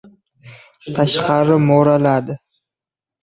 Tashqari 0.99 1.57
mo‘raladi. 1.65 2.39